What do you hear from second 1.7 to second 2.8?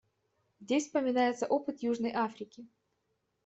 Южной Африки.